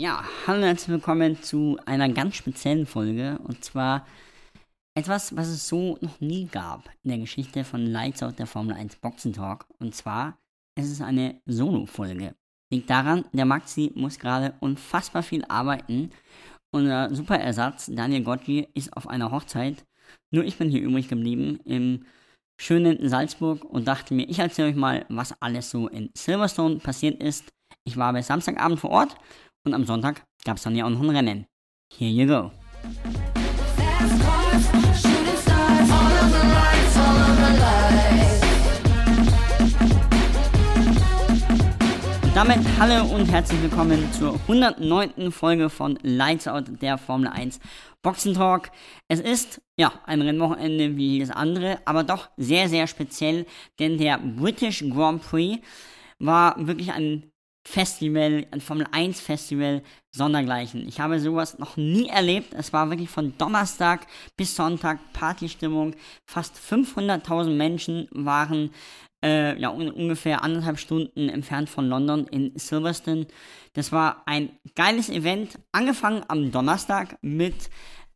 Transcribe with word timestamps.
Ja, 0.00 0.24
hallo 0.46 0.60
und 0.60 0.64
herzlich 0.64 0.88
willkommen 0.88 1.42
zu 1.42 1.76
einer 1.84 2.08
ganz 2.08 2.34
speziellen 2.34 2.86
Folge 2.86 3.38
und 3.44 3.62
zwar 3.62 4.06
etwas, 4.94 5.36
was 5.36 5.48
es 5.48 5.68
so 5.68 5.98
noch 6.00 6.22
nie 6.22 6.46
gab 6.46 6.88
in 7.02 7.10
der 7.10 7.18
Geschichte 7.18 7.64
von 7.64 7.84
Lights 7.84 8.22
Out 8.22 8.38
der 8.38 8.46
Formel 8.46 8.74
1 8.74 8.96
Boxen 8.96 9.34
Talk 9.34 9.66
und 9.78 9.94
zwar 9.94 10.38
es 10.74 10.90
ist 10.90 11.02
eine 11.02 11.42
Solo-Folge. 11.44 12.34
Liegt 12.72 12.88
daran, 12.88 13.26
der 13.34 13.44
Maxi 13.44 13.92
muss 13.94 14.18
gerade 14.18 14.54
unfassbar 14.60 15.22
viel 15.22 15.44
arbeiten. 15.48 16.08
Unser 16.70 17.14
super 17.14 17.38
Ersatz, 17.38 17.90
Daniel 17.92 18.24
Gotti, 18.24 18.68
ist 18.72 18.96
auf 18.96 19.06
einer 19.06 19.30
Hochzeit. 19.30 19.84
Nur 20.30 20.44
ich 20.44 20.56
bin 20.56 20.70
hier 20.70 20.80
übrig 20.80 21.08
geblieben 21.08 21.60
im 21.66 22.06
schönen 22.58 23.06
Salzburg 23.06 23.66
und 23.66 23.86
dachte 23.86 24.14
mir, 24.14 24.26
ich 24.30 24.38
erzähle 24.38 24.68
euch 24.68 24.76
mal, 24.76 25.04
was 25.10 25.34
alles 25.42 25.68
so 25.68 25.88
in 25.88 26.08
Silverstone 26.16 26.76
passiert 26.76 27.22
ist. 27.22 27.52
Ich 27.84 27.98
war 27.98 28.14
bis 28.14 28.28
Samstagabend 28.28 28.80
vor 28.80 28.90
Ort 28.90 29.14
und 29.64 29.74
am 29.74 29.84
Sonntag 29.84 30.24
gab 30.44 30.56
es 30.56 30.62
dann 30.62 30.74
ja 30.74 30.86
auch 30.86 30.90
noch 30.90 31.02
ein 31.02 31.10
Rennen. 31.10 31.46
Here 31.92 32.10
you 32.10 32.26
go. 32.26 32.50
Damit 42.34 42.58
hallo 42.78 43.14
und 43.14 43.30
herzlich 43.30 43.60
willkommen 43.60 44.10
zur 44.12 44.34
109. 44.48 45.30
Folge 45.30 45.68
von 45.68 45.98
Lights 46.02 46.48
Out, 46.48 46.80
der 46.80 46.96
Formel 46.96 47.28
1 47.28 47.60
Boxentalk. 48.02 48.70
Es 49.08 49.20
ist, 49.20 49.60
ja, 49.76 49.92
ein 50.06 50.22
Rennwochenende 50.22 50.96
wie 50.96 51.14
jedes 51.14 51.30
andere, 51.30 51.80
aber 51.84 52.02
doch 52.02 52.30
sehr, 52.38 52.70
sehr 52.70 52.86
speziell, 52.86 53.44
denn 53.78 53.98
der 53.98 54.18
British 54.18 54.82
Grand 54.88 55.22
Prix 55.22 55.62
war 56.18 56.54
wirklich 56.66 56.92
ein 56.92 57.29
Festival, 57.70 58.46
ein 58.50 58.60
Formel 58.60 58.86
1 58.90 59.20
Festival 59.20 59.82
sondergleichen. 60.10 60.88
Ich 60.88 60.98
habe 60.98 61.20
sowas 61.20 61.58
noch 61.60 61.76
nie 61.76 62.08
erlebt. 62.08 62.52
Es 62.52 62.72
war 62.72 62.90
wirklich 62.90 63.08
von 63.08 63.38
Donnerstag 63.38 64.08
bis 64.36 64.56
Sonntag 64.56 64.98
Partystimmung. 65.12 65.94
Fast 66.26 66.56
500.000 66.56 67.50
Menschen 67.50 68.08
waren 68.10 68.70
äh, 69.22 69.56
ja, 69.60 69.70
un 69.70 69.88
ungefähr 69.88 70.42
anderthalb 70.42 70.80
Stunden 70.80 71.28
entfernt 71.28 71.70
von 71.70 71.88
London 71.88 72.26
in 72.26 72.52
Silverstone. 72.56 73.28
Das 73.74 73.92
war 73.92 74.24
ein 74.26 74.50
geiles 74.74 75.08
Event, 75.08 75.60
angefangen 75.70 76.24
am 76.26 76.50
Donnerstag 76.50 77.18
mit 77.22 77.70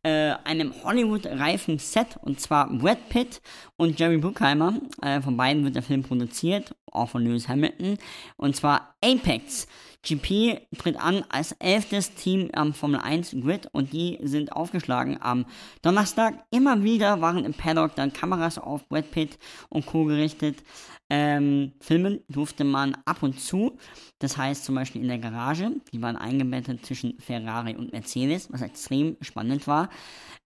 äh, 0.05 0.35
einem 0.43 0.71
Hollywood-reifen 0.83 1.79
Set 1.79 2.17
und 2.21 2.39
zwar 2.39 2.69
Brad 2.69 3.09
Pitt 3.09 3.41
und 3.75 3.99
Jerry 3.99 4.19
Bruckheimer. 4.19 4.75
Äh, 5.01 5.19
von 5.21 5.35
beiden 5.35 5.63
wird 5.63 5.75
der 5.75 5.81
Film 5.81 6.03
produziert, 6.03 6.75
auch 6.91 7.09
von 7.09 7.23
Lewis 7.23 7.49
Hamilton. 7.49 7.97
Und 8.37 8.55
zwar 8.55 8.93
Apex. 9.03 9.67
GP 10.05 10.61
tritt 10.77 10.97
an 10.97 11.25
als 11.29 11.53
elftes 11.53 12.13
Team 12.13 12.49
am 12.53 12.73
Formel 12.73 12.99
1 12.99 13.35
Grid 13.41 13.67
und 13.71 13.91
die 13.91 14.19
sind 14.21 14.51
aufgeschlagen 14.51 15.17
am 15.19 15.45
Donnerstag. 15.81 16.45
Immer 16.51 16.83
wieder 16.83 17.21
waren 17.21 17.43
im 17.43 17.53
Paddock 17.53 17.95
dann 17.95 18.13
Kameras 18.13 18.59
auf 18.59 18.87
Brad 18.87 19.09
Pitt 19.11 19.39
und 19.69 19.85
Co. 19.85 20.05
gerichtet. 20.05 20.63
Ähm, 21.09 21.73
filmen 21.79 22.21
durfte 22.29 22.63
man 22.63 22.97
ab 23.05 23.21
und 23.21 23.39
zu. 23.39 23.77
Das 24.19 24.37
heißt 24.37 24.65
zum 24.65 24.75
Beispiel 24.75 25.01
in 25.01 25.07
der 25.07 25.19
Garage. 25.19 25.71
Die 25.91 26.01
waren 26.01 26.15
eingebettet 26.15 26.85
zwischen 26.85 27.19
Ferrari 27.19 27.75
und 27.75 27.91
Mercedes, 27.91 28.51
was 28.51 28.61
extrem 28.61 29.17
spannend 29.21 29.67
war. 29.67 29.89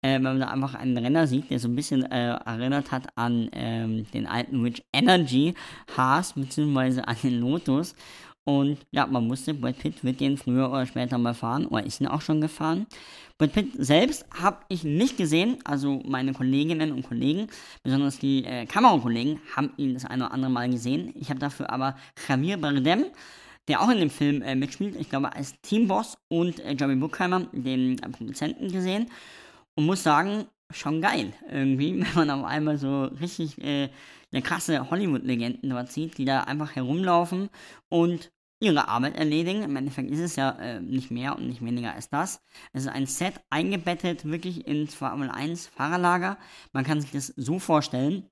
Äh, 0.01 0.15
wenn 0.15 0.23
man 0.23 0.39
da 0.39 0.47
einfach 0.47 0.75
einen 0.75 0.97
Renner 0.97 1.27
sieht, 1.27 1.49
der 1.49 1.59
so 1.59 1.67
ein 1.67 1.75
bisschen 1.75 2.03
äh, 2.03 2.31
erinnert 2.33 2.91
hat 2.91 3.07
an 3.15 3.49
ähm, 3.53 4.05
den 4.13 4.27
alten 4.27 4.61
Rich 4.61 4.83
Energy 4.93 5.53
Haas, 5.95 6.33
beziehungsweise 6.33 7.07
an 7.07 7.17
den 7.23 7.39
Lotus. 7.39 7.95
Und 8.45 8.77
ja, 8.91 9.05
man 9.05 9.29
wusste, 9.29 9.53
Brad 9.53 9.77
Pitt 9.77 10.03
wird 10.03 10.19
den 10.19 10.37
früher 10.37 10.69
oder 10.69 10.85
später 10.85 11.17
mal 11.17 11.33
fahren, 11.33 11.65
oder 11.67 11.85
ist 11.85 12.01
ihn 12.01 12.07
auch 12.07 12.21
schon 12.21 12.41
gefahren. 12.41 12.87
Brad 13.37 13.53
Pitt 13.53 13.71
selbst 13.77 14.25
habe 14.33 14.57
ich 14.69 14.83
nicht 14.83 15.17
gesehen, 15.17 15.57
also 15.63 16.01
meine 16.05 16.33
Kolleginnen 16.33 16.91
und 16.91 17.07
Kollegen, 17.07 17.47
besonders 17.83 18.17
die 18.19 18.43
äh, 18.45 18.65
Kamerakollegen, 18.65 19.39
haben 19.55 19.71
ihn 19.77 19.93
das 19.93 20.05
eine 20.05 20.25
oder 20.25 20.33
andere 20.33 20.51
Mal 20.51 20.69
gesehen. 20.69 21.13
Ich 21.15 21.29
habe 21.29 21.39
dafür 21.39 21.69
aber 21.69 21.95
Javier 22.27 22.57
Bardem, 22.57 23.05
der 23.67 23.81
auch 23.81 23.89
in 23.89 23.99
dem 23.99 24.09
Film 24.09 24.41
äh, 24.41 24.55
mitspielt, 24.55 24.95
ich 24.95 25.09
glaube 25.09 25.33
als 25.33 25.53
Teamboss 25.61 26.17
und 26.27 26.59
äh, 26.59 26.71
Johnny 26.71 26.95
Buckheimer, 26.95 27.41
den 27.51 27.99
äh, 27.99 28.09
Produzenten, 28.09 28.71
gesehen. 28.71 29.09
Und 29.75 29.85
muss 29.85 30.03
sagen, 30.03 30.45
schon 30.71 31.01
geil 31.01 31.33
irgendwie, 31.49 31.99
wenn 32.01 32.27
man 32.27 32.29
auf 32.29 32.45
einmal 32.45 32.77
so 32.77 33.05
richtig 33.05 33.61
äh, 33.63 33.89
eine 34.31 34.41
krasse 34.41 34.89
Hollywood-Legenden 34.89 35.69
dort 35.69 35.91
sieht, 35.91 36.17
die 36.17 36.25
da 36.25 36.41
einfach 36.41 36.75
herumlaufen 36.75 37.49
und 37.89 38.31
ihre 38.59 38.87
Arbeit 38.87 39.15
erledigen. 39.17 39.63
Im 39.63 39.75
Endeffekt 39.75 40.11
ist 40.11 40.19
es 40.19 40.35
ja 40.35 40.51
äh, 40.59 40.81
nicht 40.81 41.11
mehr 41.11 41.35
und 41.37 41.47
nicht 41.47 41.63
weniger 41.63 41.93
als 41.93 42.09
das. 42.09 42.41
Es 42.73 42.83
ist 42.83 42.89
ein 42.89 43.05
Set 43.07 43.35
eingebettet 43.49 44.25
wirklich 44.25 44.67
ins 44.67 44.93
Formel 44.93 45.29
1 45.29 45.67
Fahrerlager. 45.67 46.37
Man 46.73 46.83
kann 46.83 47.01
sich 47.01 47.11
das 47.11 47.27
so 47.27 47.59
vorstellen, 47.59 48.29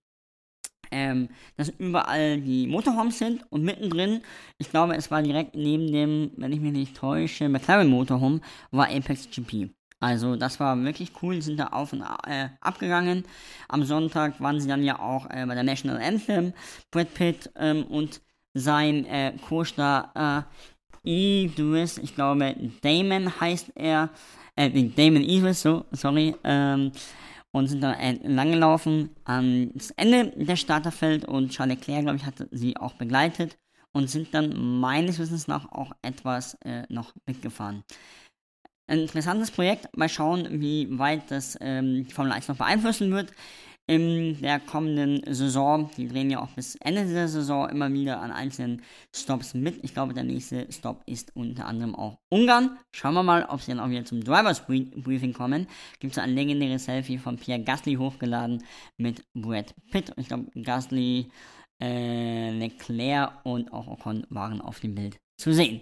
ähm, 0.92 1.30
dass 1.56 1.70
überall 1.70 2.40
die 2.42 2.68
Motorhomes 2.68 3.18
sind 3.18 3.46
und 3.52 3.64
mittendrin, 3.64 4.22
ich 4.58 4.70
glaube, 4.70 4.96
es 4.96 5.12
war 5.12 5.22
direkt 5.22 5.56
neben 5.56 5.92
dem, 5.92 6.32
wenn 6.38 6.54
ich 6.54 6.62
mich 6.62 6.72
nicht 6.72 6.96
täusche, 6.96 7.50
McLaren 7.50 7.90
Motorhome, 7.90 8.42
war 8.72 8.90
Apex 8.90 9.30
GP. 9.30 9.70
Also 10.00 10.36
das 10.36 10.60
war 10.60 10.82
wirklich 10.84 11.12
cool, 11.22 11.42
sind 11.42 11.60
da 11.60 11.68
auf 11.68 11.92
und 11.92 12.04
äh, 12.28 12.50
abgegangen. 12.62 13.26
Am 13.68 13.84
Sonntag 13.84 14.40
waren 14.40 14.60
sie 14.60 14.68
dann 14.68 14.84
ja 14.84 15.00
auch 15.00 15.30
äh, 15.30 15.46
bei 15.48 15.56
der 15.56 15.64
National 15.64 16.02
Anthem, 16.02 16.54
Brad 16.92 17.14
Pitt 17.14 17.50
ähm, 17.56 17.84
und 17.86 18.22
sein 18.54 19.06
äh, 19.06 19.34
Co-Star 19.48 20.46
äh, 21.06 21.46
Idris, 21.46 21.98
ich 21.98 22.16
glaube 22.16 22.56
Damon 22.82 23.40
heißt 23.40 23.72
er, 23.76 24.10
äh, 24.56 24.70
Damon 24.70 25.24
Idris, 25.24 25.62
so, 25.62 25.86
sorry, 25.92 26.36
ähm, 26.44 26.92
und 27.52 27.68
sind 27.68 27.82
dann 27.82 27.96
entlang 27.96 28.52
gelaufen 28.52 29.16
ans 29.24 29.92
Ende 29.92 30.32
der 30.36 30.58
Starterfeld 30.58 31.26
und 31.26 31.50
Charles 31.50 31.78
Leclerc, 31.78 32.04
glaube 32.04 32.18
ich, 32.18 32.26
hatte 32.26 32.48
sie 32.52 32.78
auch 32.78 32.94
begleitet 32.94 33.58
und 33.94 34.10
sind 34.10 34.34
dann 34.34 34.80
meines 34.80 35.18
Wissens 35.18 35.48
nach 35.48 35.72
auch 35.72 35.92
etwas 36.02 36.56
äh, 36.66 36.84
noch 36.90 37.14
mitgefahren. 37.26 37.84
Ein 38.88 39.00
interessantes 39.00 39.52
Projekt. 39.52 39.96
Mal 39.98 40.10
schauen, 40.10 40.62
wie 40.62 40.88
weit 40.98 41.30
das 41.30 41.58
ähm, 41.62 42.06
die 42.08 42.14
Formel 42.14 42.32
1 42.32 42.48
noch 42.48 42.58
beeinflussen 42.58 43.12
wird 43.12 43.34
in 43.88 44.40
der 44.42 44.60
kommenden 44.60 45.22
Saison. 45.34 45.90
Die 45.98 46.08
drehen 46.08 46.30
ja 46.30 46.42
auch 46.42 46.50
bis 46.50 46.76
Ende 46.76 47.06
der 47.06 47.28
Saison 47.28 47.70
immer 47.70 47.92
wieder 47.92 48.22
an 48.22 48.32
einzelnen 48.32 48.82
Stops 49.16 49.54
mit. 49.54 49.84
Ich 49.84 49.94
glaube, 49.94 50.14
der 50.14 50.24
nächste 50.24 50.72
Stop 50.72 51.02
ist 51.06 51.36
unter 51.36 51.66
anderem 51.66 51.96
auch 51.96 52.18
Ungarn. 52.30 52.78
Schauen 52.92 53.14
wir 53.14 53.24
mal, 53.24 53.46
ob 53.50 53.62
sie 53.62 53.72
dann 53.72 53.80
auch 53.80 53.90
wieder 53.90 54.06
zum 54.06 54.24
Drivers 54.24 54.66
Briefing 54.66 55.34
kommen. 55.34 55.68
Gibt 56.00 56.14
es 56.14 56.20
ein 56.20 56.36
legendäres 56.36 56.86
Selfie 56.86 57.18
von 57.18 57.38
Pierre 57.38 57.64
Gasly 57.64 57.96
hochgeladen 57.96 58.64
mit 58.98 59.24
Brad 59.34 59.74
Pitt. 59.92 60.12
Ich 60.18 60.28
glaube, 60.28 60.52
Gasly, 60.62 61.30
äh, 61.82 62.52
Leclerc 62.52 63.40
und 63.44 63.72
auch 63.72 63.88
Ocon 63.88 64.26
waren 64.30 64.62
auf 64.62 64.82
dem 64.82 64.96
Bild 64.96 65.18
zu 65.38 65.54
sehen. 65.54 65.82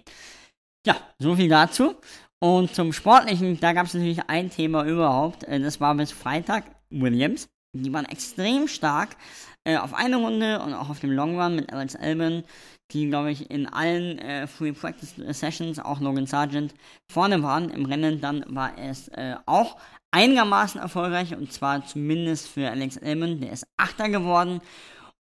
Ja, 0.86 0.96
so 1.18 1.34
viel 1.34 1.48
dazu. 1.48 1.96
Und 2.38 2.74
zum 2.74 2.92
Sportlichen, 2.92 3.58
da 3.60 3.72
gab 3.72 3.86
es 3.86 3.94
natürlich 3.94 4.28
ein 4.28 4.50
Thema 4.50 4.84
überhaupt. 4.84 5.44
Äh, 5.44 5.60
das 5.60 5.80
war 5.80 5.94
bis 5.94 6.12
Freitag 6.12 6.64
Williams. 6.90 7.48
Die 7.72 7.92
waren 7.92 8.04
extrem 8.06 8.68
stark 8.68 9.16
äh, 9.64 9.76
auf 9.76 9.94
eine 9.94 10.16
Runde 10.16 10.60
und 10.60 10.74
auch 10.74 10.90
auf 10.90 11.00
dem 11.00 11.10
Long 11.10 11.40
Run 11.40 11.56
mit 11.56 11.72
Alex 11.72 11.96
Albon, 11.96 12.44
die, 12.92 13.08
glaube 13.08 13.30
ich, 13.32 13.50
in 13.50 13.66
allen 13.66 14.18
äh, 14.18 14.46
Free 14.46 14.72
Practice 14.72 15.14
Sessions, 15.30 15.78
auch 15.78 16.00
Logan 16.00 16.26
Sargent, 16.26 16.74
vorne 17.10 17.42
waren 17.42 17.70
im 17.70 17.84
Rennen. 17.84 18.20
Dann 18.20 18.44
war 18.48 18.78
es 18.78 19.08
äh, 19.08 19.34
auch 19.46 19.76
einigermaßen 20.12 20.80
erfolgreich 20.80 21.34
und 21.34 21.52
zwar 21.52 21.84
zumindest 21.84 22.48
für 22.48 22.70
Alex 22.70 22.98
Albon, 22.98 23.40
der 23.40 23.52
ist 23.52 23.66
Achter 23.76 24.08
geworden. 24.08 24.60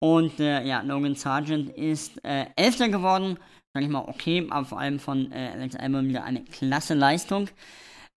Und 0.01 0.41
äh, 0.41 0.65
ja, 0.65 0.83
Logan 0.83 1.15
Sargent 1.15 1.71
ist 1.77 2.23
äh, 2.25 2.47
Elfter 2.57 2.89
geworden. 2.89 3.39
Sag 3.75 3.85
ich 3.85 3.89
mal, 3.89 4.05
okay, 4.07 4.47
aber 4.51 4.67
vor 4.67 4.79
allem 4.79 4.99
von 4.99 5.33
äh, 5.33 5.51
Alex 5.55 5.77
Albon 5.77 6.09
wieder 6.09 6.25
eine 6.25 6.45
klasse 6.45 6.93
Leistung. 6.93 7.49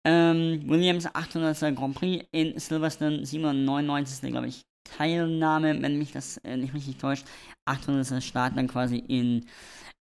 Ähm, 0.03 0.63
Williams 0.67 1.07
800. 1.07 1.75
Grand 1.75 1.95
Prix 1.95 2.25
in 2.31 2.59
Silverstone, 2.59 3.25
799. 3.25 4.31
glaube 4.31 4.47
ich, 4.47 4.63
Teilnahme, 4.83 5.81
wenn 5.81 5.97
mich 5.97 6.11
das 6.11 6.37
äh, 6.37 6.57
nicht 6.57 6.73
richtig 6.73 6.97
täuscht. 6.97 7.25
800. 7.65 8.21
Start 8.21 8.57
dann 8.57 8.67
quasi 8.67 8.97
in, 8.97 9.45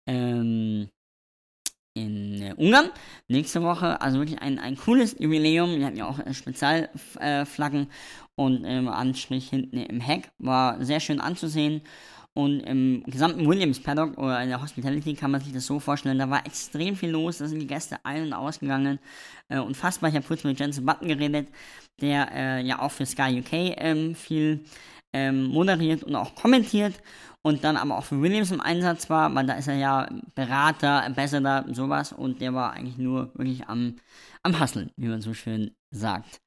ähm, 0.06 0.88
in 1.94 2.42
äh, 2.42 2.54
Ungarn. 2.56 2.90
Nächste 3.28 3.62
Woche, 3.62 4.00
also 4.00 4.18
wirklich 4.20 4.40
ein, 4.40 4.58
ein 4.58 4.76
cooles 4.76 5.16
Jubiläum. 5.18 5.78
Wir 5.78 5.84
hatten 5.86 5.98
ja 5.98 6.08
auch 6.08 6.18
äh, 6.18 6.32
Spezialflaggen 6.32 7.88
und 8.36 8.64
ähm, 8.64 8.88
Anstrich 8.88 9.50
hinten 9.50 9.76
im 9.76 10.00
Heck. 10.00 10.30
War 10.38 10.82
sehr 10.82 11.00
schön 11.00 11.20
anzusehen. 11.20 11.82
Und 12.34 12.60
im 12.60 13.02
gesamten 13.06 13.46
Williams 13.46 13.80
Paddock 13.80 14.16
oder 14.16 14.42
in 14.42 14.48
der 14.48 14.62
Hospitality 14.62 15.14
kann 15.14 15.30
man 15.30 15.42
sich 15.42 15.52
das 15.52 15.66
so 15.66 15.78
vorstellen, 15.78 16.18
da 16.18 16.30
war 16.30 16.46
extrem 16.46 16.96
viel 16.96 17.10
los, 17.10 17.38
da 17.38 17.46
sind 17.46 17.58
die 17.58 17.66
Gäste 17.66 17.98
ein- 18.04 18.22
und 18.22 18.32
ausgegangen. 18.32 18.98
Äh, 19.48 19.58
unfassbar, 19.58 20.08
ich 20.08 20.16
habe 20.16 20.26
kurz 20.26 20.42
mit 20.42 20.58
Jensen 20.58 20.86
Button 20.86 21.08
geredet, 21.08 21.48
der 22.00 22.32
äh, 22.32 22.62
ja 22.62 22.80
auch 22.80 22.90
für 22.90 23.04
Sky 23.04 23.40
UK 23.40 23.76
ähm, 23.76 24.14
viel 24.14 24.64
ähm, 25.12 25.48
moderiert 25.48 26.04
und 26.04 26.16
auch 26.16 26.34
kommentiert 26.34 26.94
und 27.42 27.64
dann 27.64 27.76
aber 27.76 27.98
auch 27.98 28.04
für 28.04 28.22
Williams 28.22 28.50
im 28.50 28.62
Einsatz 28.62 29.10
war, 29.10 29.34
weil 29.34 29.46
da 29.46 29.54
ist 29.54 29.68
er 29.68 29.76
ja 29.76 30.08
Berater, 30.34 31.04
Ambassador, 31.04 31.66
sowas 31.70 32.12
und 32.12 32.40
der 32.40 32.54
war 32.54 32.72
eigentlich 32.72 32.96
nur 32.96 33.34
wirklich 33.34 33.68
am, 33.68 33.96
am 34.42 34.58
Hasseln, 34.58 34.90
wie 34.96 35.08
man 35.08 35.20
so 35.20 35.34
schön 35.34 35.72
sagt. 35.90 36.40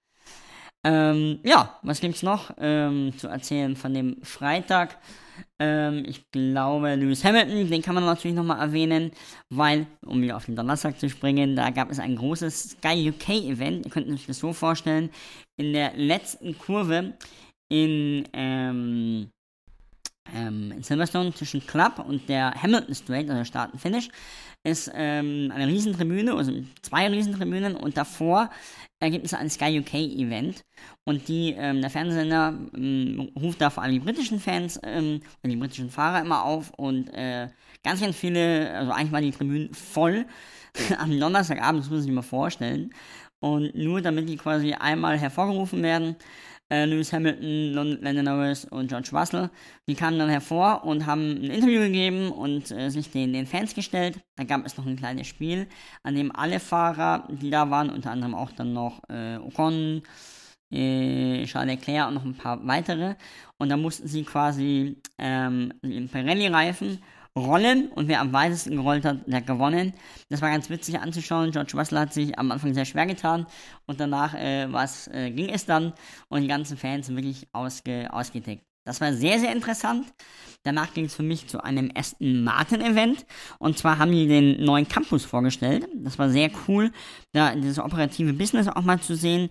Ähm, 0.86 1.40
ja, 1.44 1.80
was 1.82 2.00
gibt's 2.00 2.22
noch 2.22 2.52
ähm, 2.60 3.12
zu 3.18 3.28
erzählen 3.28 3.76
von 3.76 3.92
dem 3.92 4.22
Freitag? 4.22 5.00
Ähm, 5.60 6.06
ich 6.08 6.30
glaube, 6.30 6.94
Lewis 6.94 7.24
Hamilton, 7.24 7.72
den 7.72 7.82
kann 7.82 7.96
man 7.96 8.06
natürlich 8.06 8.38
nochmal 8.38 8.60
erwähnen, 8.60 9.10
weil, 9.50 9.88
um 10.06 10.22
wieder 10.22 10.38
auf 10.38 10.46
den 10.46 10.56
Donnerstag 10.56 11.00
zu 11.00 11.10
springen, 11.10 11.56
da 11.56 11.72
gab 11.72 11.90
es 11.90 12.00
ein 12.00 12.16
großes 12.16 12.78
Sky 12.78 13.10
UK 13.10 13.30
Event. 13.30 13.86
Ihr 13.86 13.92
könnt 13.92 14.08
euch 14.12 14.28
das 14.28 14.38
so 14.38 14.54
vorstellen, 14.54 15.10
in 15.58 15.74
der 15.74 15.94
letzten 15.96 16.56
Kurve 16.56 17.14
in, 17.68 18.28
ähm, 18.34 19.31
ähm, 20.33 20.72
in 20.72 20.83
Silverstone 20.83 21.33
zwischen 21.33 21.66
Club 21.66 22.00
und 22.00 22.27
der 22.30 22.51
Hamilton 22.51 22.95
Straight, 22.95 23.30
also 23.30 23.44
Start 23.44 23.74
und 23.74 23.80
Finish, 23.80 24.10
ist 24.63 24.92
ähm, 24.95 25.51
eine 25.54 25.68
Riesentribüne, 25.68 26.33
also 26.33 26.51
zwei 26.81 27.07
Riesentribünen 27.07 27.75
und 27.75 27.98
davor 27.98 28.50
äh, 29.00 29.12
gibt 29.12 29.25
es 29.25 29.33
ein 29.33 29.50
Sky 29.50 29.80
UK 29.80 29.94
Event. 29.94 30.66
Und 31.04 31.27
die, 31.27 31.54
ähm, 31.57 31.81
der 31.81 31.92
Fernsehsender 31.92 32.57
ähm, 32.75 33.31
ruft 33.39 33.62
da 33.62 33.69
vor 33.69 33.83
allem 33.83 33.94
die 33.94 34.00
britischen 34.00 34.39
Fans 34.39 34.80
ähm, 34.83 35.22
und 35.44 35.50
die 35.50 35.56
britischen 35.56 35.92
Fahrer 35.92 36.22
immer 36.22 36.44
auf 36.44 36.71
und 36.71 37.10
äh, 37.10 37.48
ganz, 37.83 38.01
ganz 38.01 38.16
viele, 38.16 38.71
also 38.71 38.92
eigentlich 38.92 39.12
waren 39.12 39.24
die 39.24 39.31
Tribünen 39.31 39.74
voll 39.74 40.25
am 40.98 41.19
Donnerstagabend, 41.19 41.83
das 41.83 41.92
muss 41.92 42.06
ich 42.06 42.12
mir 42.12 42.24
vorstellen. 42.24 42.92
Und 43.39 43.75
nur 43.75 44.01
damit 44.01 44.28
die 44.28 44.38
quasi 44.38 44.74
einmal 44.74 45.19
hervorgerufen 45.19 45.83
werden, 45.83 46.16
äh, 46.70 46.86
Lewis 46.86 47.14
Hamilton, 47.14 48.02
Landon 48.02 48.26
Norris 48.26 48.66
und 48.66 48.88
George 48.88 49.10
Russell. 49.14 49.50
Die 49.88 49.96
kamen 49.96 50.18
dann 50.18 50.30
hervor 50.30 50.84
und 50.84 51.06
haben 51.06 51.32
ein 51.32 51.52
Interview 51.52 51.82
gegeben 51.82 52.32
und 52.32 52.72
äh, 52.72 52.90
sich 52.90 53.12
den, 53.12 53.34
den 53.34 53.46
Fans 53.46 53.76
gestellt. 53.76 54.20
Da 54.36 54.44
gab 54.44 54.66
es 54.66 54.78
noch 54.78 54.86
ein 54.86 54.96
kleines 54.96 55.28
Spiel, 55.28 55.68
an 56.04 56.16
dem 56.16 56.36
alle 56.36 56.60
Fahrer, 56.60 57.28
die 57.30 57.50
da 57.50 57.70
waren, 57.70 57.90
unter 57.90 58.12
anderem 58.12 58.36
auch 58.36 58.52
dann 58.52 58.74
noch 58.74 59.02
äh, 59.10 59.38
Ocon, 59.38 60.02
äh, 60.72 61.46
Charles 61.46 61.76
Leclerc 61.76 62.08
und 62.08 62.16
noch 62.16 62.26
ein 62.26 62.36
paar 62.36 62.66
weitere. 62.66 63.16
Und 63.58 63.70
da 63.70 63.78
mussten 63.78 64.08
sie 64.08 64.24
quasi 64.24 65.02
ähm, 65.18 65.74
Pirelli-Reifen 65.82 67.00
rollen 67.38 67.90
und 67.90 68.08
wer 68.08 68.22
am 68.22 68.32
weitesten 68.34 68.76
gerollt 68.76 69.04
hat, 69.06 69.28
der 69.28 69.38
hat 69.38 69.48
gewonnen. 69.48 69.94
Das 70.30 70.42
war 70.42 70.50
ganz 70.50 70.70
witzig 70.70 71.00
anzuschauen. 71.00 71.52
George 71.52 71.74
Russell 71.78 72.00
hat 72.00 72.14
sich 72.14 72.40
am 72.40 72.52
Anfang 72.52 72.74
sehr 72.74 72.86
schwer 72.86 73.06
getan 73.06 73.46
und 73.86 74.00
danach 74.00 74.34
äh, 74.34 74.72
was, 74.72 75.08
äh, 75.10 75.32
ging 75.32 75.50
es 75.50 75.66
dann 75.66 75.94
und 76.30 76.42
die 76.42 76.48
ganzen 76.48 76.78
Fans 76.78 77.08
sind 77.08 77.16
wirklich 77.16 77.48
ausge 77.52 78.12
ausgedeckt. 78.12 78.64
Das 78.86 79.02
war 79.02 79.14
sehr, 79.14 79.40
sehr 79.40 79.52
interessant. 79.52 80.06
Danach 80.64 80.94
ging 80.94 81.06
es 81.06 81.16
für 81.16 81.24
mich 81.24 81.48
zu 81.48 81.64
einem 81.64 81.92
Aston 81.96 82.44
Martin 82.44 82.82
Event. 82.82 83.26
Und 83.58 83.80
zwar 83.80 83.98
haben 83.98 84.12
die 84.12 84.28
den 84.28 84.64
neuen 84.64 84.88
Campus 84.88 85.26
vorgestellt. 85.26 85.88
Das 85.96 86.20
war 86.20 86.30
sehr 86.30 86.52
cool, 86.68 86.92
da 87.34 87.56
dieses 87.56 87.80
operative 87.80 88.34
Business 88.34 88.68
auch 88.68 88.84
mal 88.84 89.00
zu 89.00 89.16
sehen. 89.16 89.50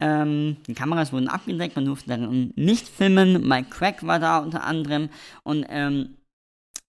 Ähm, 0.00 0.58
die 0.68 0.74
Kameras 0.74 1.12
wurden 1.12 1.28
abgedeckt, 1.28 1.74
man 1.74 1.86
durfte 1.86 2.08
darin 2.08 2.52
nicht 2.54 2.86
filmen. 2.88 3.46
Mike 3.46 3.70
Craig 3.70 4.06
war 4.06 4.20
da 4.20 4.38
unter 4.38 4.62
anderem. 4.62 5.08
Und 5.42 5.66
ähm, 5.68 6.17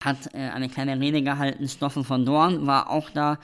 hat 0.03 0.33
äh, 0.33 0.37
eine 0.37 0.69
kleine 0.69 0.99
Rede 0.99 1.21
gehalten. 1.21 1.67
Stoffel 1.67 2.03
von 2.03 2.25
Dorn 2.25 2.65
war 2.65 2.89
auch 2.89 3.09
da. 3.09 3.37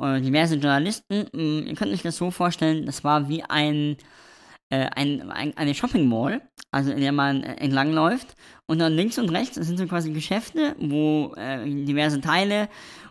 Äh, 0.00 0.20
diverse 0.20 0.54
Journalisten. 0.54 1.26
Ähm, 1.34 1.66
ihr 1.66 1.74
könnt 1.74 1.92
euch 1.92 2.02
das 2.02 2.16
so 2.16 2.30
vorstellen, 2.30 2.86
das 2.86 3.04
war 3.04 3.28
wie 3.28 3.42
ein, 3.42 3.96
äh, 4.70 4.86
ein, 4.96 5.30
ein, 5.30 5.56
eine 5.56 5.74
Shopping 5.74 6.08
Mall, 6.08 6.40
also 6.70 6.90
in 6.90 7.00
der 7.00 7.12
man 7.12 7.42
äh, 7.42 7.56
entlang 7.56 7.92
läuft. 7.92 8.34
Und 8.66 8.78
dann 8.78 8.94
links 8.94 9.18
und 9.18 9.28
rechts 9.30 9.56
sind 9.56 9.78
so 9.78 9.86
quasi 9.86 10.12
Geschäfte, 10.12 10.74
wo 10.78 11.34
äh, 11.36 11.64
diverse 11.64 12.20
Teile 12.20 12.68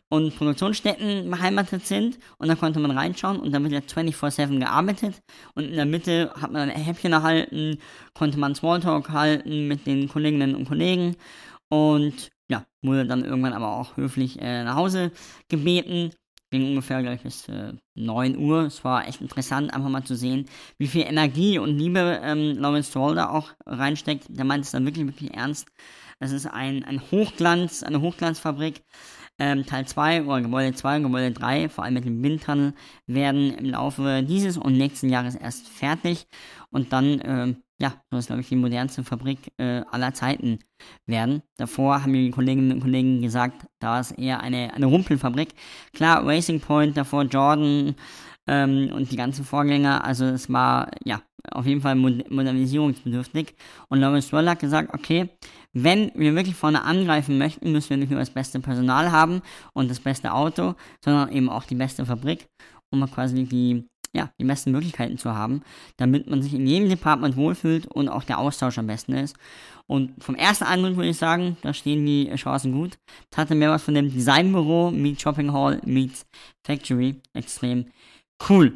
und 0.09 0.35
Produktionsstätten 0.35 1.29
beheimatet 1.29 1.85
sind 1.85 2.17
und 2.39 2.47
da 2.47 2.55
konnte 2.55 2.79
man 2.79 2.89
reinschauen 2.89 3.39
und 3.39 3.53
wird 3.53 3.71
ja 3.71 3.79
24-7 3.79 4.57
gearbeitet 4.57 5.21
und 5.53 5.65
in 5.65 5.75
der 5.75 5.85
Mitte 5.85 6.33
hat 6.41 6.51
man 6.51 6.67
ein 6.67 6.75
Häppchen 6.75 7.13
erhalten, 7.13 7.77
konnte 8.15 8.39
man 8.39 8.55
Smalltalk 8.55 9.09
halten 9.09 9.67
mit 9.67 9.85
den 9.85 10.09
Kolleginnen 10.09 10.55
und 10.55 10.67
Kollegen 10.67 11.15
und 11.69 12.31
ja, 12.49 12.65
wurde 12.81 13.05
dann 13.05 13.23
irgendwann 13.23 13.53
aber 13.53 13.77
auch 13.77 13.95
höflich 13.95 14.41
äh, 14.41 14.63
nach 14.63 14.75
Hause 14.75 15.11
gebeten. 15.47 16.11
Ging 16.51 16.65
ungefähr 16.69 17.03
gleich 17.03 17.21
bis 17.21 17.47
äh, 17.47 17.73
9 17.93 18.35
Uhr. 18.37 18.63
Es 18.63 18.83
war 18.83 19.07
echt 19.07 19.21
interessant, 19.21 19.71
einfach 19.71 19.89
mal 19.89 20.03
zu 20.03 20.15
sehen, 20.15 20.47
wie 20.79 20.87
viel 20.87 21.03
Energie 21.03 21.59
und 21.59 21.77
Liebe 21.77 22.19
ähm, 22.23 22.57
Lawrence 22.57 22.89
Stroll 22.89 23.15
da 23.15 23.29
auch 23.29 23.51
reinsteckt. 23.67 24.25
Der 24.29 24.45
meint 24.45 24.65
es 24.65 24.71
dann 24.71 24.83
wirklich, 24.83 25.05
wirklich 25.05 25.33
ernst. 25.35 25.67
Es 26.19 26.31
ist 26.31 26.47
ein, 26.47 26.83
ein 26.83 27.01
Hochglanz, 27.11 27.83
eine 27.83 28.01
Hochglanzfabrik. 28.01 28.83
Ähm, 29.41 29.65
Teil 29.65 29.87
2 29.87 30.23
oder 30.23 30.41
Gebäude 30.41 30.75
2 30.75 30.97
und 30.97 31.03
Gebäude 31.03 31.31
3, 31.31 31.69
vor 31.69 31.85
allem 31.85 31.93
mit 31.93 32.03
dem 32.03 32.21
Windtunnel, 32.21 32.73
werden 33.07 33.53
im 33.53 33.65
Laufe 33.65 34.21
dieses 34.21 34.57
und 34.57 34.73
nächsten 34.73 35.07
Jahres 35.07 35.35
erst 35.35 35.69
fertig. 35.69 36.27
Und 36.71 36.91
dann 36.91 37.21
ähm, 37.23 37.63
ja, 37.81 37.93
soll 38.09 38.19
es, 38.19 38.27
glaube 38.27 38.41
ich, 38.41 38.49
die 38.49 38.55
modernste 38.55 39.03
Fabrik 39.03 39.53
äh, 39.57 39.81
aller 39.89 40.13
Zeiten 40.13 40.59
werden. 41.05 41.41
Davor 41.57 42.03
haben 42.03 42.13
die 42.13 42.31
Kolleginnen 42.31 42.73
und 42.73 42.81
Kollegen 42.81 43.21
gesagt, 43.21 43.67
da 43.79 43.91
war 43.91 43.99
es 44.01 44.11
eher 44.11 44.41
eine, 44.41 44.73
eine 44.73 44.85
Rumpelfabrik. 44.85 45.49
Klar, 45.93 46.25
Racing 46.25 46.59
Point, 46.59 46.97
davor 46.97 47.23
Jordan 47.23 47.95
ähm, 48.47 48.91
und 48.93 49.11
die 49.11 49.15
ganzen 49.15 49.45
Vorgänger, 49.45 50.03
also 50.03 50.25
es 50.25 50.51
war, 50.51 50.91
ja, 51.05 51.21
auf 51.51 51.65
jeden 51.65 51.81
Fall 51.81 51.95
modernisierungsbedürftig. 51.95 53.55
Und 53.87 53.99
Lawrence 53.99 54.27
Stroll 54.27 54.49
hat 54.49 54.59
gesagt, 54.59 54.93
okay, 54.93 55.29
wenn 55.71 56.11
wir 56.15 56.35
wirklich 56.35 56.55
vorne 56.55 56.83
angreifen 56.83 57.37
möchten, 57.37 57.71
müssen 57.71 57.91
wir 57.91 57.97
nicht 57.97 58.09
nur 58.09 58.19
das 58.19 58.31
beste 58.31 58.59
Personal 58.59 59.11
haben 59.11 59.41
und 59.73 59.89
das 59.89 60.01
beste 60.01 60.33
Auto, 60.33 60.75
sondern 61.03 61.31
eben 61.31 61.49
auch 61.49 61.63
die 61.63 61.75
beste 61.75 62.05
Fabrik, 62.05 62.49
um 62.91 63.09
quasi 63.09 63.45
die 63.45 63.87
ja, 64.13 64.31
die 64.39 64.45
besten 64.45 64.71
Möglichkeiten 64.71 65.17
zu 65.17 65.35
haben, 65.35 65.61
damit 65.97 66.29
man 66.29 66.41
sich 66.41 66.53
in 66.53 66.65
jedem 66.65 66.89
Department 66.89 67.35
wohlfühlt 67.35 67.85
und 67.87 68.09
auch 68.09 68.23
der 68.23 68.39
Austausch 68.39 68.77
am 68.77 68.87
besten 68.87 69.13
ist. 69.13 69.35
Und 69.87 70.23
vom 70.23 70.35
ersten 70.35 70.65
Eindruck 70.65 70.95
würde 70.95 71.09
ich 71.09 71.17
sagen, 71.17 71.57
da 71.61 71.73
stehen 71.73 72.05
die 72.05 72.33
Chancen 72.35 72.73
gut. 72.73 72.97
Es 73.31 73.37
hatte 73.37 73.55
mehr 73.55 73.71
was 73.71 73.83
von 73.83 73.93
dem 73.93 74.11
Designbüro, 74.11 74.91
Meet 74.91 75.21
Shopping 75.21 75.51
Hall, 75.51 75.81
Meets 75.85 76.25
Factory. 76.63 77.21
Extrem 77.33 77.85
cool. 78.49 78.75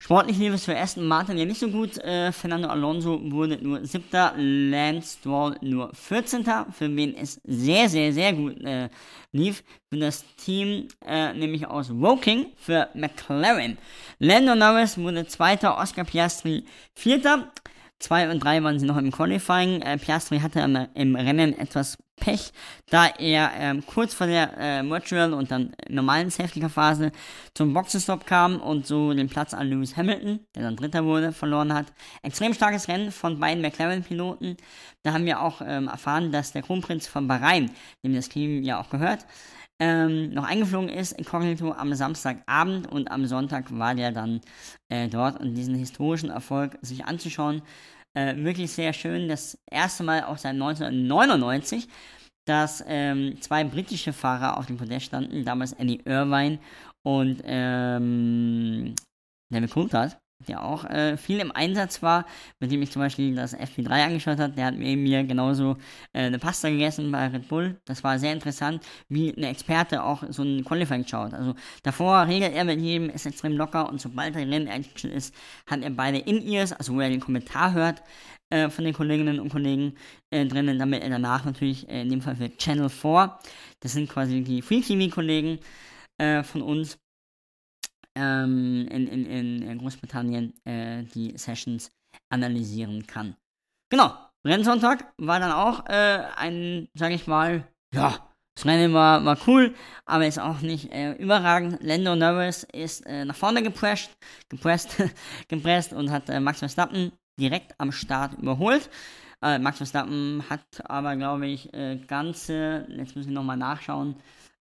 Sportlich 0.00 0.38
lief 0.38 0.54
es 0.54 0.64
für 0.64 0.76
Aston 0.76 1.06
Martin 1.06 1.36
ja 1.38 1.44
nicht 1.44 1.58
so 1.58 1.68
gut. 1.68 1.98
Äh, 1.98 2.30
Fernando 2.30 2.68
Alonso 2.68 3.20
wurde 3.32 3.58
nur 3.60 3.84
siebter, 3.84 4.32
Lance 4.36 5.18
Stroll 5.18 5.56
nur 5.60 5.92
14. 5.92 6.44
Für 6.70 6.94
wen 6.94 7.16
es 7.16 7.40
sehr, 7.44 7.88
sehr, 7.88 8.12
sehr 8.12 8.32
gut 8.32 8.60
äh, 8.62 8.88
lief. 9.32 9.64
Für 9.90 9.98
das 9.98 10.24
Team, 10.36 10.86
äh, 11.04 11.32
nämlich 11.34 11.66
aus 11.66 11.90
Woking, 11.90 12.46
für 12.56 12.88
McLaren. 12.94 13.76
Lando 14.20 14.54
Norris 14.54 14.96
wurde 14.98 15.26
zweiter, 15.26 15.76
Oscar 15.78 16.04
Piastri 16.04 16.64
vierter. 16.94 17.50
2 17.98 18.30
und 18.30 18.38
3 18.38 18.62
waren 18.62 18.78
sie 18.78 18.86
noch 18.86 18.96
im 18.96 19.10
Qualifying. 19.10 19.82
Äh, 19.82 19.98
Piastri 19.98 20.38
hatte 20.38 20.60
im, 20.94 21.16
Rennen 21.16 21.58
etwas 21.58 21.98
Pech, 22.18 22.52
da 22.90 23.06
er 23.18 23.52
ähm, 23.58 23.84
kurz 23.86 24.14
vor 24.14 24.26
der 24.26 24.58
äh, 24.58 24.82
Virtual 24.88 25.32
und 25.32 25.50
dann 25.50 25.74
normalen 25.88 26.30
Safety-Phase 26.30 27.12
zum 27.54 27.74
Boxenstopp 27.74 28.26
kam 28.26 28.60
und 28.60 28.86
so 28.86 29.12
den 29.12 29.28
Platz 29.28 29.54
an 29.54 29.68
Lewis 29.68 29.96
Hamilton, 29.96 30.40
der 30.54 30.62
dann 30.64 30.76
Dritter 30.76 31.04
wurde, 31.04 31.32
verloren 31.32 31.72
hat. 31.72 31.86
Extrem 32.22 32.54
starkes 32.54 32.88
Rennen 32.88 33.12
von 33.12 33.40
beiden 33.40 33.62
McLaren-Piloten. 33.62 34.56
Da 35.02 35.12
haben 35.12 35.24
wir 35.24 35.40
auch 35.40 35.60
ähm, 35.64 35.88
erfahren, 35.88 36.32
dass 36.32 36.52
der 36.52 36.62
Kronprinz 36.62 37.06
von 37.06 37.28
Bahrain, 37.28 37.70
dem 38.04 38.14
das 38.14 38.28
Team 38.28 38.62
ja 38.62 38.80
auch 38.80 38.90
gehört, 38.90 39.26
ähm, 39.80 40.30
noch 40.30 40.44
eingeflogen 40.44 40.88
ist, 40.88 41.12
inkognito 41.12 41.72
am 41.72 41.94
Samstagabend 41.94 42.90
und 42.90 43.10
am 43.10 43.26
Sonntag 43.26 43.66
war 43.78 43.94
der 43.94 44.10
dann 44.10 44.40
äh, 44.88 45.08
dort 45.08 45.38
und 45.38 45.54
diesen 45.54 45.76
historischen 45.76 46.30
Erfolg 46.30 46.78
sich 46.82 47.04
anzuschauen. 47.04 47.62
Äh, 48.16 48.36
wirklich 48.36 48.72
sehr 48.72 48.92
schön. 48.92 49.28
Das 49.28 49.58
erste 49.70 50.04
Mal 50.04 50.24
auch 50.24 50.38
seit 50.38 50.52
1999, 50.54 51.88
dass 52.46 52.82
ähm, 52.86 53.40
zwei 53.40 53.64
britische 53.64 54.12
Fahrer 54.12 54.56
auf 54.56 54.66
dem 54.66 54.78
Podest 54.78 55.06
standen, 55.06 55.44
damals 55.44 55.72
Eddie 55.74 56.00
Irvine 56.04 56.58
und 57.06 57.42
ähm, 57.44 58.94
David 59.52 59.70
Coulthard 59.70 60.18
der 60.46 60.64
auch 60.64 60.84
äh, 60.84 61.16
viel 61.16 61.40
im 61.40 61.50
Einsatz 61.50 62.02
war, 62.02 62.24
mit 62.60 62.70
dem 62.70 62.80
ich 62.82 62.92
zum 62.92 63.02
Beispiel 63.02 63.34
das 63.34 63.56
FP3 63.56 64.06
angeschaut 64.06 64.38
habe. 64.38 64.52
Der 64.52 64.66
hat 64.66 64.76
mir, 64.76 64.96
mir 64.96 65.24
genauso 65.24 65.76
äh, 66.12 66.26
eine 66.26 66.38
Pasta 66.38 66.68
gegessen 66.68 67.10
bei 67.10 67.26
Red 67.26 67.48
Bull. 67.48 67.80
Das 67.84 68.04
war 68.04 68.18
sehr 68.18 68.32
interessant, 68.32 68.84
wie 69.08 69.30
ein 69.36 69.42
Experte 69.42 70.02
auch 70.02 70.22
so 70.28 70.42
ein 70.42 70.64
Qualifying 70.64 71.06
schaut. 71.06 71.34
Also 71.34 71.54
davor 71.82 72.26
regelt 72.26 72.54
er 72.54 72.64
mit 72.64 72.80
jedem, 72.80 73.10
ist 73.10 73.26
extrem 73.26 73.56
locker 73.56 73.88
und 73.88 74.00
sobald 74.00 74.36
er 74.36 74.42
Rennen-Action 74.42 75.10
ist, 75.10 75.34
hat 75.66 75.82
er 75.82 75.90
beide 75.90 76.18
In-Ears, 76.18 76.72
also 76.72 76.94
wo 76.94 77.00
er 77.00 77.08
den 77.08 77.20
Kommentar 77.20 77.72
hört, 77.72 78.02
äh, 78.50 78.70
von 78.70 78.84
den 78.84 78.94
Kolleginnen 78.94 79.40
und 79.40 79.50
Kollegen 79.50 79.94
äh, 80.30 80.46
drinnen, 80.46 80.78
damit 80.78 81.02
er 81.02 81.10
danach 81.10 81.44
natürlich 81.44 81.88
äh, 81.88 82.02
in 82.02 82.10
dem 82.10 82.22
Fall 82.22 82.36
für 82.36 82.56
Channel 82.56 82.88
4, 82.88 83.38
das 83.80 83.92
sind 83.92 84.08
quasi 84.08 84.42
die 84.42 84.62
Free 84.62 84.80
TV-Kollegen 84.80 85.58
äh, 86.18 86.42
von 86.42 86.62
uns, 86.62 86.98
ähm, 88.18 88.88
in, 88.90 89.06
in, 89.06 89.62
in 89.62 89.78
Großbritannien 89.78 90.52
äh, 90.64 91.04
die 91.04 91.36
Sessions 91.38 91.92
analysieren 92.28 93.06
kann. 93.06 93.36
Genau, 93.90 94.12
Rennsonntag 94.44 95.12
war 95.18 95.40
dann 95.40 95.52
auch 95.52 95.86
äh, 95.86 96.24
ein, 96.36 96.88
sag 96.94 97.12
ich 97.12 97.26
mal, 97.26 97.66
ja, 97.94 98.28
das 98.54 98.66
Rennen 98.66 98.92
war, 98.92 99.24
war 99.24 99.38
cool, 99.46 99.74
aber 100.04 100.26
ist 100.26 100.40
auch 100.40 100.60
nicht 100.62 100.92
äh, 100.92 101.12
überragend. 101.12 101.78
Lando 101.80 102.16
Norris 102.16 102.66
ist 102.72 103.06
äh, 103.06 103.24
nach 103.24 103.36
vorne 103.36 103.62
gepresst, 103.62 104.10
gepresst, 104.48 104.96
gepresst 105.48 105.92
und 105.92 106.10
hat 106.10 106.28
äh, 106.28 106.40
Max 106.40 106.58
Verstappen 106.58 107.12
direkt 107.38 107.74
am 107.78 107.92
Start 107.92 108.34
überholt. 108.34 108.90
Äh, 109.42 109.60
Max 109.60 109.76
Verstappen 109.76 110.42
hat 110.50 110.64
aber, 110.84 111.14
glaube 111.14 111.46
ich, 111.46 111.72
äh, 111.72 111.98
ganze, 112.08 112.84
jetzt 112.88 113.14
müssen 113.14 113.28
wir 113.28 113.34
nochmal 113.36 113.56
nachschauen, 113.56 114.16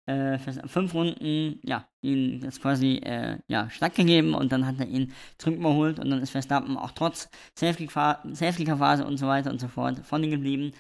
äh, 0.07 0.39
fünf 0.39 0.95
Runden, 0.95 1.61
ja, 1.63 1.89
ihn 2.03 2.41
das 2.41 2.61
quasi, 2.61 2.97
äh, 2.99 3.39
ja, 3.49 3.69
stattgegeben 3.71 4.35
und 4.35 4.53
dann 4.53 4.67
hat 4.67 4.79
er 4.81 4.87
ihn 4.87 5.13
zurück 5.39 5.57
überholt 5.57 5.99
und 5.99 6.11
dann 6.11 6.23
ist 6.23 6.31
Verstappen 6.31 6.77
auch 6.77 6.93
trotz 6.93 7.29
Safety-Car-Phase 7.57 9.05
und 9.05 9.17
so 9.19 9.27
weiter 9.27 9.51
und 9.51 9.61
so 9.61 9.69
fort 9.69 9.99
vorne 10.05 10.29
geblieben. 10.29 10.73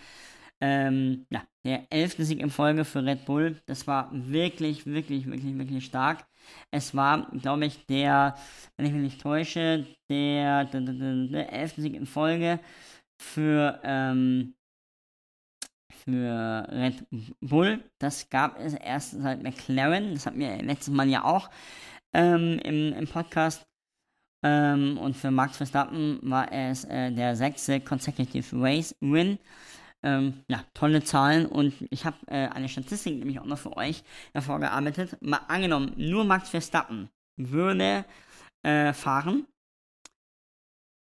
Ähm, 0.61 1.26
ja, 1.30 1.42
der 1.64 1.87
elfte 1.90 2.25
Sieg 2.25 2.40
in 2.40 2.50
Folge 2.50 2.85
für 2.85 3.04
Red 3.04 3.26
Bull. 3.26 3.61
Das 3.66 3.87
war 3.87 4.11
wirklich, 4.12 4.87
wirklich, 4.87 5.26
wirklich, 5.26 5.59
wirklich 5.59 5.85
stark. 5.85 6.26
Es 6.71 6.95
war, 6.95 7.30
glaube 7.33 7.66
ich, 7.66 7.85
der, 7.87 8.37
wenn 8.76 8.87
ich 8.87 8.92
mich 8.92 9.02
nicht 9.02 9.21
täusche, 9.21 9.87
der, 10.09 10.64
der, 10.64 10.80
der, 10.80 11.26
der 11.26 11.52
elfte 11.52 11.83
Sieg 11.83 11.95
in 11.95 12.06
Folge 12.06 12.61
für, 13.18 13.80
ähm, 13.85 14.55
für 16.06 16.66
Red 16.70 17.04
Bull. 17.40 17.82
Das 17.98 18.30
gab 18.30 18.58
es 18.60 18.75
erst 18.75 19.20
seit 19.20 19.42
McLaren. 19.42 20.14
Das 20.14 20.26
hatten 20.26 20.38
wir 20.38 20.62
letztes 20.62 20.94
Mal 20.94 21.08
ja 21.08 21.25
auch 21.25 21.50
ähm, 22.14 22.58
im, 22.60 22.92
im 22.92 23.06
Podcast. 23.08 23.66
Ähm, 24.44 24.98
und 24.98 25.16
für 25.16 25.30
Max 25.30 25.56
Verstappen 25.56 26.20
war 26.22 26.52
es 26.52 26.84
äh, 26.84 27.10
der 27.10 27.34
sechste 27.34 27.80
Consecutive 27.80 28.56
Race 28.60 28.94
Win. 29.00 29.38
Ähm, 30.04 30.44
ja, 30.48 30.62
tolle 30.75 31.02
Zahlen 31.02 31.46
und 31.46 31.75
ich 31.90 32.04
habe 32.04 32.16
äh, 32.28 32.48
eine 32.48 32.68
Statistik 32.68 33.18
nämlich 33.18 33.40
auch 33.40 33.46
noch 33.46 33.58
für 33.58 33.76
euch 33.76 34.04
hervorgearbeitet. 34.34 35.16
Mal 35.20 35.40
angenommen, 35.48 35.94
nur 35.96 36.25
Max 36.25 36.50
Verstappen 36.50 37.08
würde 37.36 38.04
äh, 38.62 38.92
fahren 38.92 39.46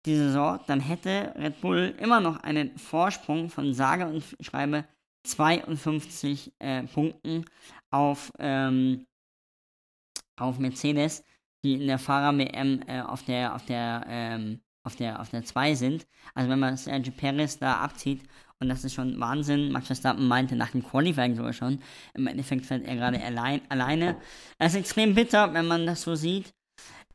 die 0.06 0.16
Saison, 0.16 0.60
dann 0.68 0.80
hätte 0.80 1.34
Red 1.36 1.62
Bull 1.62 1.96
immer 2.00 2.20
noch 2.20 2.38
einen 2.44 2.78
Vorsprung 2.78 3.50
von 3.50 3.74
sage 3.74 4.06
und 4.06 4.24
schreibe 4.40 4.86
52 5.26 6.54
äh, 6.60 6.84
Punkten 6.84 7.46
auf, 7.92 8.32
ähm, 8.40 9.06
auf 10.38 10.60
Mercedes, 10.60 11.24
die 11.64 11.76
in 11.76 11.88
der 11.88 12.00
Fahrer-WM 12.00 12.82
äh, 12.88 13.02
auf 13.02 13.24
der 13.24 13.56
auf 13.56 13.66
der 13.66 14.06
ähm, 14.08 14.62
auf 14.84 14.96
der 14.96 15.20
auf 15.20 15.30
der 15.30 15.44
2 15.44 15.76
sind. 15.76 16.08
Also 16.34 16.50
wenn 16.50 16.60
man 16.60 16.78
Sergio 16.78 17.14
Perez 17.16 17.58
da 17.58 17.78
abzieht 17.78 18.22
und 18.60 18.70
das 18.70 18.84
ist 18.84 18.94
schon 18.94 19.20
Wahnsinn. 19.20 19.72
Max 19.72 19.88
Verstappen 19.88 20.28
meinte 20.28 20.56
nach 20.56 20.72
dem 20.72 20.84
Qualifying 20.84 21.36
sogar 21.36 21.54
schon. 21.54 21.80
Im 22.14 22.28
Endeffekt 22.28 22.66
fährt 22.66 22.86
er 22.86 22.96
gerade 22.96 23.22
allein, 23.22 23.62
alleine. 23.70 24.18
Es 24.58 24.74
ist 24.74 24.80
extrem 24.80 25.14
bitter, 25.14 25.54
wenn 25.54 25.68
man 25.68 25.86
das 25.86 26.02
so 26.02 26.16
sieht. 26.16 26.54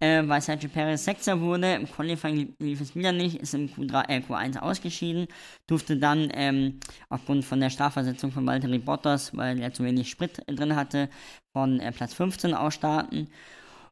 Äh, 0.00 0.26
weil 0.26 0.40
Sergio 0.40 0.71
Perez 0.71 1.04
Sechster 1.04 1.40
wurde. 1.40 1.75
Im 1.75 1.87
Qualifying 1.87 2.54
lief 2.59 2.80
es 2.80 2.95
wieder 2.97 3.12
nicht, 3.12 3.37
ist 3.37 3.52
im 3.52 3.69
Q3, 3.69 4.09
äh, 4.09 4.23
Q1 4.26 4.59
ausgeschieden. 4.59 5.26
Durfte 5.66 5.99
dann 5.99 6.30
ähm, 6.33 6.80
aufgrund 7.11 7.45
von 7.45 7.61
der 7.61 7.69
Strafversetzung 7.69 8.33
von 8.33 8.47
Valtteri 8.47 8.78
Bottas, 8.78 9.37
weil 9.37 9.61
er 9.61 9.75
zu 9.75 9.85
wenig 9.85 10.09
Sprit 10.09 10.42
drin 10.47 10.75
hatte, 10.75 11.11
von 11.52 11.80
äh, 11.80 11.92
Platz 11.92 12.14
15 12.14 12.54
ausstarten. 12.54 13.28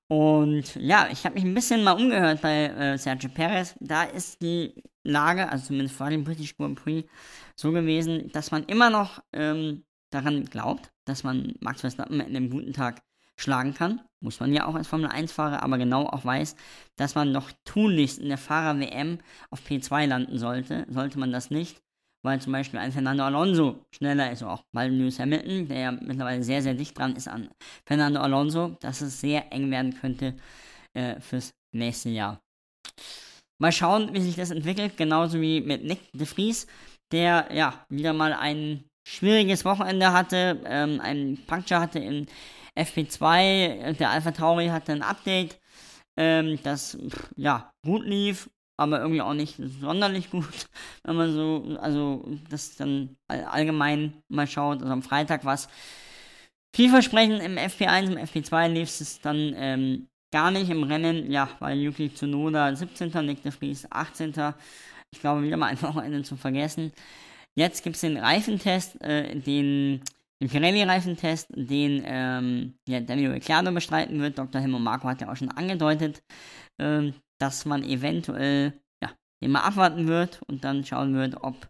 Und 0.09 0.77
ja, 0.77 1.09
ich 1.13 1.27
habe 1.27 1.35
mich 1.35 1.45
ein 1.45 1.53
bisschen 1.53 1.85
mal 1.85 1.93
umgehört 1.93 2.41
bei 2.41 2.69
äh, 2.69 2.97
Sergio 2.97 3.29
Perez. 3.29 3.75
Da 3.81 4.05
ist 4.05 4.41
die 4.41 4.83
Lage, 5.05 5.51
also 5.51 5.67
zumindest 5.67 5.97
vor 5.97 6.09
dem 6.09 6.25
British 6.25 6.57
Grand 6.57 6.83
Prix, 6.83 7.07
so 7.55 7.71
gewesen, 7.73 8.31
dass 8.33 8.51
man 8.51 8.65
immer 8.65 8.89
noch 8.89 9.23
ähm, 9.35 9.85
daran 10.11 10.47
glaubt, 10.47 10.91
dass 11.05 11.23
man 11.23 11.55
Max 11.61 11.83
Verstappen 11.83 12.21
in 12.21 12.35
einem 12.35 12.49
guten 12.49 12.73
Tag 12.73 13.03
schlagen 13.39 13.73
kann. 13.75 14.03
Muss 14.21 14.41
man 14.41 14.53
ja 14.53 14.67
auch 14.67 14.75
als 14.75 14.89
Formel 14.89 15.09
1-Fahrer, 15.09 15.63
aber 15.63 15.79
genau 15.79 16.07
auch 16.07 16.25
weiß, 16.25 16.57
dass 16.97 17.15
man 17.15 17.33
noch 17.33 17.51
tunlichst 17.65 18.19
in 18.19 18.29
der 18.29 18.39
Fahrer-WM 18.39 19.19
auf 19.51 19.61
P2 19.67 20.07
landen 20.07 20.39
sollte. 20.39 20.87
Sollte 20.91 21.19
man 21.19 21.31
das 21.31 21.51
nicht, 21.51 21.81
weil 22.25 22.41
zum 22.41 22.53
Beispiel 22.53 22.81
ein 22.81 22.91
Fernando 22.91 23.25
Alonso 23.25 23.85
schneller 23.95 24.33
ist, 24.33 24.43
auch 24.43 24.65
mal 24.73 24.91
Lewis 24.91 25.21
Hamilton, 25.21 25.69
der 25.69 25.79
ja 25.79 25.93
mittlerweile 25.93 26.43
sehr, 26.43 26.63
sehr 26.63 26.75
dicht 26.75 26.99
dran 26.99 27.15
ist 27.15 27.29
an 27.29 27.49
Fernando 27.87 28.21
Alonso, 28.21 28.77
dass 28.81 29.01
es 29.01 29.21
sehr 29.21 29.53
eng 29.53 29.71
werden 29.71 29.95
könnte 29.95 30.35
äh, 30.95 31.21
fürs 31.21 31.53
nächste 31.73 32.09
Jahr. 32.09 32.41
Mal 33.61 33.73
schauen, 33.73 34.13
wie 34.15 34.21
sich 34.21 34.35
das 34.35 34.51
entwickelt, 34.51 34.97
genauso 34.97 35.41
wie 35.41 35.61
mit 35.61 35.85
Nick 35.85 36.11
de 36.13 36.27
Vries, 36.27 36.67
der 37.13 37.49
ja 37.53 37.85
wieder 37.89 38.13
mal 38.13 38.33
ein 38.33 38.85
schwieriges 39.09 39.65
Wochenende 39.65 40.13
hatte, 40.13 40.61
ähm, 40.65 41.01
einen 41.01 41.45
Puncture 41.47 41.81
hatte 41.81 41.99
in 41.99 42.27
FP2, 42.79 43.95
der 43.95 44.11
Alpha 44.11 44.31
Tauri 44.31 44.69
hatte 44.69 44.93
ein 44.93 45.03
Update, 45.03 45.59
ähm, 46.17 46.59
das 46.63 46.99
ja 47.37 47.73
gut 47.85 48.05
lief, 48.05 48.51
aber 48.77 49.01
irgendwie 49.01 49.23
auch 49.23 49.35
nicht 49.35 49.57
sonderlich 49.81 50.31
gut, 50.31 50.69
wenn 51.05 51.17
man 51.17 51.33
so, 51.33 51.77
also 51.81 52.25
das 52.49 52.77
dann 52.77 53.17
allgemein 53.29 54.15
mal 54.29 54.47
schaut. 54.47 54.81
Also 54.81 54.93
am 54.93 55.03
Freitag 55.03 55.45
war 55.45 55.55
es 55.55 55.69
vielversprechend 56.75 57.43
im 57.43 57.57
FP1, 57.57 58.13
im 58.13 58.19
FP2 58.19 58.69
lief 58.69 58.89
es 59.01 59.21
dann 59.21 59.55
ähm, 59.57 60.09
gar 60.33 60.51
nicht 60.51 60.71
im 60.71 60.83
Rennen, 60.83 61.31
ja, 61.31 61.49
weil 61.59 61.79
Yuki 61.79 62.13
Tsunoda 62.13 62.75
17. 62.75 63.11
Nick 63.25 63.43
de 63.43 63.53
Vries 63.53 63.87
18. 63.91 64.35
Ich 65.11 65.21
glaube, 65.21 65.43
wieder 65.43 65.57
mal 65.57 65.67
ein 65.67 65.83
Wochenende 65.83 66.23
zu 66.23 66.37
vergessen. 66.37 66.93
Jetzt 67.57 67.83
gibt 67.83 67.97
es 67.97 68.03
den 68.03 68.17
Reifentest, 68.17 69.01
äh, 69.03 69.35
den, 69.35 70.03
den 70.41 70.49
Pirelli-Reifentest, 70.49 71.49
den 71.55 72.03
ähm, 72.05 72.79
ja, 72.89 73.01
Daniel 73.01 73.33
Ricciardo 73.33 73.73
bestreiten 73.73 74.21
wird. 74.21 74.39
Dr. 74.39 74.61
Helmut 74.61 74.83
Marco 74.83 75.09
hat 75.09 75.21
ja 75.21 75.31
auch 75.31 75.37
schon 75.37 75.51
angedeutet, 75.51 76.23
ähm, 76.81 77.15
dass 77.41 77.65
man 77.65 77.83
eventuell 77.83 78.73
ja, 79.03 79.13
den 79.43 79.51
mal 79.51 79.63
abwarten 79.63 80.07
wird 80.07 80.41
und 80.47 80.65
dann 80.65 80.85
schauen 80.85 81.15
wird, 81.15 81.43
ob 81.43 81.69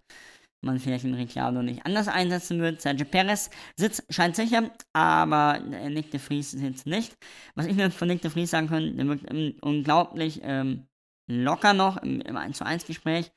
man 0.60 0.78
vielleicht 0.78 1.04
den 1.04 1.14
Ricciardo 1.14 1.62
nicht 1.62 1.86
anders 1.86 2.08
einsetzen 2.08 2.60
wird. 2.60 2.80
Sergio 2.80 3.06
Perez 3.06 3.50
sitzt, 3.76 4.04
scheint 4.10 4.36
sicher, 4.36 4.70
aber 4.92 5.60
Nick 5.60 6.10
de 6.10 6.20
Vries 6.20 6.50
sitzt 6.50 6.86
nicht. 6.86 7.14
Was 7.54 7.66
ich 7.66 7.76
mir 7.76 7.90
von 7.90 8.08
Nick 8.08 8.22
de 8.22 8.30
Vries 8.30 8.50
sagen 8.50 8.68
kann, 8.68 8.96
der 8.96 9.06
wirkt 9.06 9.30
unglaublich 9.62 10.40
ähm, 10.42 10.88
locker 11.28 11.74
noch 11.74 11.98
im, 11.98 12.20
im 12.20 12.36
1 12.36 12.58
zu 12.58 12.66
1 12.66 12.86
Gespräch, 12.86 13.30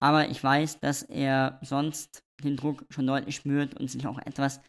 aber 0.00 0.28
ich 0.28 0.42
weiß, 0.42 0.80
dass 0.80 1.02
er 1.02 1.58
sonst 1.62 2.24
den 2.42 2.56
Druck 2.56 2.84
schon 2.90 3.06
deutlich 3.06 3.36
spürt 3.36 3.78
und 3.78 3.90
sich 3.90 4.06
auch 4.06 4.18
etwas 4.18 4.60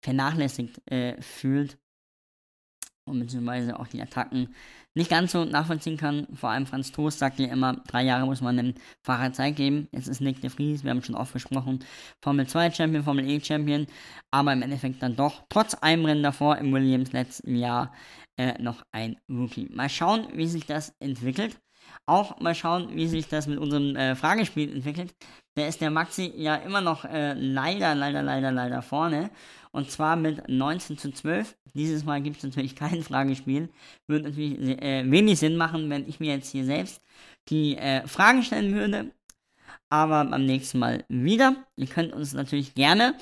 vernachlässigt 0.00 0.80
äh, 0.90 1.20
fühlt 1.20 1.78
und 3.08 3.20
beziehungsweise 3.20 3.78
auch 3.78 3.88
die 3.88 4.00
Attacken 4.00 4.54
nicht 4.94 5.10
ganz 5.10 5.32
so 5.32 5.44
nachvollziehen 5.44 5.96
kann. 5.96 6.26
Vor 6.34 6.50
allem 6.50 6.66
Franz 6.66 6.92
Toast 6.92 7.18
sagt 7.18 7.38
ja 7.38 7.48
immer, 7.48 7.74
drei 7.86 8.02
Jahre 8.02 8.26
muss 8.26 8.40
man 8.40 8.56
dem 8.56 8.74
Fahrer 9.02 9.32
Zeit 9.32 9.56
geben. 9.56 9.88
Jetzt 9.92 10.08
ist 10.08 10.20
Nick 10.20 10.40
de 10.40 10.50
Vries, 10.50 10.84
wir 10.84 10.90
haben 10.90 11.02
schon 11.02 11.14
oft 11.14 11.32
besprochen, 11.32 11.84
Formel 12.22 12.46
2 12.46 12.70
Champion, 12.72 13.02
Formel 13.02 13.28
E 13.28 13.40
Champion, 13.40 13.86
aber 14.30 14.52
im 14.52 14.62
Endeffekt 14.62 15.02
dann 15.02 15.16
doch, 15.16 15.44
trotz 15.48 15.74
einem 15.74 16.04
Rennen 16.04 16.22
davor 16.22 16.58
im 16.58 16.72
Williams 16.72 17.12
letzten 17.12 17.56
Jahr, 17.56 17.92
äh, 18.36 18.60
noch 18.62 18.84
ein 18.92 19.16
Rookie. 19.28 19.68
Mal 19.72 19.88
schauen, 19.88 20.28
wie 20.34 20.46
sich 20.46 20.66
das 20.66 20.94
entwickelt. 21.00 21.58
Auch 22.08 22.40
mal 22.40 22.54
schauen, 22.54 22.96
wie 22.96 23.06
sich 23.06 23.28
das 23.28 23.46
mit 23.46 23.58
unserem 23.58 23.94
äh, 23.94 24.16
Fragespiel 24.16 24.72
entwickelt. 24.74 25.14
Da 25.56 25.66
ist 25.66 25.82
der 25.82 25.90
Maxi 25.90 26.32
ja 26.34 26.54
immer 26.54 26.80
noch 26.80 27.04
äh, 27.04 27.34
leider, 27.34 27.94
leider, 27.94 28.22
leider, 28.22 28.50
leider 28.50 28.80
vorne. 28.80 29.30
Und 29.72 29.90
zwar 29.90 30.16
mit 30.16 30.48
19 30.48 30.96
zu 30.96 31.12
12. 31.12 31.54
Dieses 31.74 32.04
Mal 32.04 32.22
gibt 32.22 32.38
es 32.38 32.44
natürlich 32.44 32.74
kein 32.76 33.02
Fragespiel. 33.02 33.68
Würde 34.06 34.30
natürlich 34.30 34.80
äh, 34.82 35.10
wenig 35.10 35.38
Sinn 35.38 35.56
machen, 35.56 35.90
wenn 35.90 36.08
ich 36.08 36.18
mir 36.18 36.34
jetzt 36.34 36.50
hier 36.50 36.64
selbst 36.64 37.02
die 37.50 37.76
äh, 37.76 38.06
Fragen 38.06 38.42
stellen 38.42 38.72
würde. 38.74 39.12
Aber 39.90 40.24
beim 40.24 40.46
nächsten 40.46 40.78
Mal 40.78 41.04
wieder. 41.08 41.56
Ihr 41.76 41.88
könnt 41.88 42.14
uns 42.14 42.32
natürlich 42.32 42.74
gerne 42.74 43.16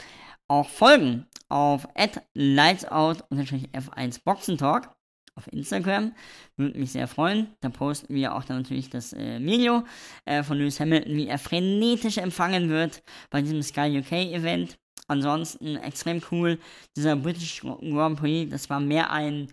auch 0.47 0.69
folgen 0.69 1.27
auf 1.49 1.89
lightsout 2.35 3.25
f1 3.31 4.21
boxentalk 4.25 4.96
auf 5.37 5.53
Instagram. 5.53 6.13
Würde 6.57 6.79
mich 6.79 6.93
sehr 6.93 7.07
freuen. 7.07 7.49
Da 7.61 7.69
posten 7.69 8.15
wir 8.15 8.35
auch 8.35 8.45
dann 8.45 8.59
natürlich 8.59 8.91
das 8.91 9.13
äh, 9.13 9.39
Video 9.41 9.85
äh, 10.25 10.43
von 10.43 10.59
Lewis 10.59 10.81
Hamilton, 10.81 11.15
wie 11.15 11.29
er 11.29 11.39
frenetisch 11.39 12.19
empfangen 12.19 12.69
wird 12.69 13.03
bei 13.31 13.43
diesem 13.43 13.63
Sky 13.63 13.99
UK 13.99 14.13
Event. 14.13 14.79
Ansonsten 15.09 15.77
extrem 15.77 16.21
cool. 16.33 16.59
Dieser 16.97 17.15
British 17.15 17.61
Grand 17.61 18.19
Prix, 18.19 18.51
das 18.51 18.69
war 18.69 18.81
mehr 18.81 19.11
ein, 19.13 19.49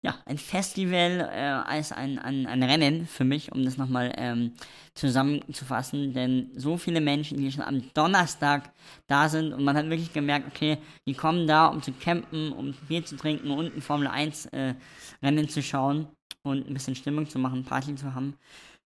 ja, 0.00 0.14
ein 0.26 0.38
Festival 0.38 1.28
äh, 1.32 1.68
als 1.68 1.90
ein, 1.90 2.18
ein, 2.18 2.46
ein 2.46 2.62
Rennen 2.62 3.06
für 3.06 3.24
mich, 3.24 3.50
um 3.50 3.64
das 3.64 3.76
nochmal 3.76 4.12
ähm, 4.16 4.52
zusammenzufassen. 4.94 6.12
Denn 6.12 6.50
so 6.54 6.76
viele 6.76 7.00
Menschen, 7.00 7.38
die 7.38 7.50
schon 7.50 7.64
am 7.64 7.82
Donnerstag 7.94 8.72
da 9.08 9.28
sind 9.28 9.52
und 9.52 9.64
man 9.64 9.76
hat 9.76 9.90
wirklich 9.90 10.12
gemerkt, 10.12 10.46
okay, 10.46 10.78
die 11.06 11.14
kommen 11.14 11.48
da, 11.48 11.66
um 11.66 11.82
zu 11.82 11.92
campen, 11.92 12.52
um 12.52 12.74
Bier 12.86 13.04
zu 13.04 13.16
trinken 13.16 13.50
und 13.50 13.74
ein 13.74 13.82
Formel 13.82 14.06
1 14.06 14.46
äh, 14.46 14.74
Rennen 15.20 15.48
zu 15.48 15.62
schauen 15.62 16.06
und 16.42 16.68
ein 16.68 16.74
bisschen 16.74 16.94
Stimmung 16.94 17.28
zu 17.28 17.40
machen, 17.40 17.64
Party 17.64 17.96
zu 17.96 18.14
haben. 18.14 18.36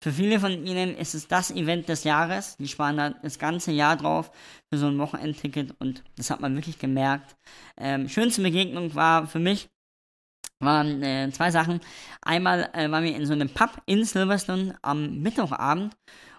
Für 0.02 0.12
viele 0.12 0.40
von 0.40 0.64
ihnen 0.64 0.96
ist 0.96 1.14
es 1.14 1.28
das 1.28 1.50
Event 1.50 1.88
des 1.88 2.04
Jahres. 2.04 2.56
Die 2.56 2.68
sparen 2.68 2.96
da 2.96 3.10
das 3.10 3.38
ganze 3.38 3.72
Jahr 3.72 3.96
drauf 3.96 4.30
für 4.70 4.78
so 4.78 4.86
ein 4.86 4.96
Wochenendticket 4.98 5.74
und 5.78 6.04
das 6.16 6.30
hat 6.30 6.40
man 6.40 6.54
wirklich 6.54 6.78
gemerkt. 6.78 7.36
Ähm, 7.76 8.08
schönste 8.08 8.40
Begegnung 8.42 8.94
war 8.94 9.26
für 9.26 9.40
mich 9.40 9.68
waren 10.60 11.02
äh, 11.02 11.30
zwei 11.32 11.50
Sachen. 11.50 11.80
Einmal 12.22 12.70
äh, 12.72 12.90
waren 12.90 13.04
wir 13.04 13.16
in 13.16 13.26
so 13.26 13.32
einem 13.32 13.48
Pub 13.48 13.70
in 13.86 14.04
Silverstone 14.04 14.76
am 14.82 15.18
Mittwochabend 15.20 15.94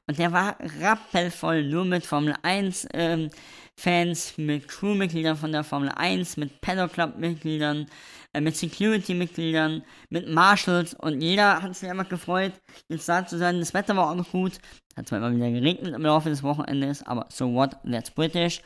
und 0.07 0.17
der 0.19 0.31
war 0.31 0.57
rappelvoll, 0.79 1.63
nur 1.63 1.85
mit 1.85 2.05
Formel 2.05 2.35
1 2.41 2.87
ähm, 2.93 3.29
Fans, 3.77 4.37
mit 4.37 4.67
Crewmitgliedern 4.67 5.37
von 5.37 5.51
der 5.51 5.63
Formel 5.63 5.89
1, 5.89 6.37
mit 6.37 6.61
Paddock 6.61 6.93
Club 6.93 7.17
Mitgliedern, 7.17 7.87
äh, 8.33 8.41
mit 8.41 8.55
Security 8.55 9.13
Mitgliedern, 9.13 9.83
mit 10.09 10.29
Marshals 10.29 10.93
und 10.93 11.21
jeder 11.21 11.61
hat 11.61 11.75
sich 11.75 11.89
einfach 11.89 12.09
gefreut, 12.09 12.53
jetzt 12.89 13.07
da 13.07 13.25
zu 13.25 13.37
sein. 13.37 13.59
Das 13.59 13.73
Wetter 13.73 13.95
war 13.95 14.11
auch 14.11 14.15
noch 14.15 14.31
gut. 14.31 14.53
Hat 14.97 15.07
zwar 15.07 15.19
immer 15.19 15.35
wieder 15.35 15.49
geregnet 15.49 15.95
im 15.95 16.01
Laufe 16.03 16.29
des 16.29 16.43
Wochenendes, 16.43 17.03
aber 17.03 17.27
so 17.29 17.53
what, 17.53 17.77
that's 17.89 18.11
British. 18.11 18.61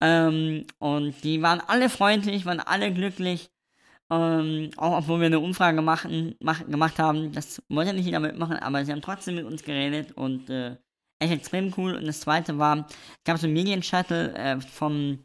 Ähm, 0.00 0.66
und 0.80 1.22
die 1.22 1.40
waren 1.42 1.60
alle 1.60 1.88
freundlich, 1.88 2.44
waren 2.44 2.60
alle 2.60 2.92
glücklich. 2.92 3.51
Ähm, 4.12 4.70
auch 4.76 4.98
obwohl 4.98 5.20
wir 5.20 5.26
eine 5.26 5.40
Umfrage 5.40 5.80
machen, 5.80 6.34
mach, 6.38 6.66
gemacht 6.66 6.98
haben, 6.98 7.32
das 7.32 7.62
wollte 7.70 7.94
nicht 7.94 8.04
jeder 8.04 8.20
mitmachen, 8.20 8.58
aber 8.58 8.84
sie 8.84 8.92
haben 8.92 9.00
trotzdem 9.00 9.36
mit 9.36 9.46
uns 9.46 9.64
geredet 9.64 10.12
und 10.12 10.50
äh, 10.50 10.76
echt 11.18 11.32
extrem 11.32 11.72
cool. 11.78 11.94
Und 11.96 12.06
das 12.06 12.20
zweite 12.20 12.58
war, 12.58 12.86
es 12.88 13.24
gab 13.24 13.38
so 13.38 13.46
ein 13.46 13.54
Medienshuttle 13.54 14.34
äh, 14.34 14.60
vom, 14.60 15.20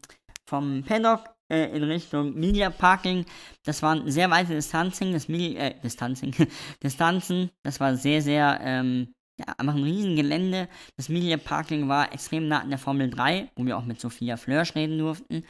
vom 0.46 0.82
Paddock 0.84 1.24
äh, 1.52 1.76
in 1.76 1.82
Richtung 1.84 2.32
Media 2.34 2.70
Parking. 2.70 3.26
Das 3.62 3.82
waren 3.82 4.10
sehr 4.10 4.30
weite 4.30 4.54
Distanzen, 4.54 5.12
das 5.12 5.28
Media, 5.28 5.66
äh, 5.66 5.74
Distanzen, 5.82 6.34
Distanzen, 6.82 7.50
das 7.62 7.80
war 7.80 7.94
sehr, 7.94 8.22
sehr, 8.22 8.58
ähm, 8.62 9.12
ja, 9.38 9.52
einfach 9.58 9.74
ein 9.74 9.82
riesen 9.82 10.16
Gelände. 10.16 10.66
Das 10.96 11.10
Media 11.10 11.36
Parking 11.36 11.88
war 11.88 12.10
extrem 12.10 12.48
nah 12.48 12.60
an 12.60 12.70
der 12.70 12.78
Formel 12.78 13.10
3, 13.10 13.50
wo 13.54 13.66
wir 13.66 13.76
auch 13.76 13.84
mit 13.84 14.00
Sophia 14.00 14.38
Flörsch 14.38 14.74
reden 14.74 14.96
durften. 14.96 15.44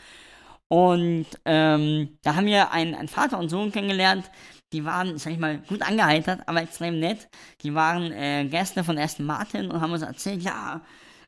Und 0.68 1.26
ähm, 1.46 2.18
da 2.22 2.34
haben 2.34 2.46
wir 2.46 2.72
einen, 2.72 2.94
einen 2.94 3.08
Vater 3.08 3.38
und 3.38 3.48
Sohn 3.48 3.72
kennengelernt. 3.72 4.30
Die 4.72 4.84
waren, 4.84 5.16
sag 5.16 5.32
ich 5.32 5.38
mal, 5.38 5.58
gut 5.66 5.80
angeheitert, 5.82 6.42
aber 6.46 6.62
extrem 6.62 7.00
nett. 7.00 7.28
Die 7.62 7.74
waren 7.74 8.12
äh, 8.12 8.44
Gäste 8.44 8.84
von 8.84 8.98
Aston 8.98 9.24
Martin 9.24 9.70
und 9.70 9.80
haben 9.80 9.92
uns 9.92 10.02
erzählt, 10.02 10.42
ja, 10.42 10.82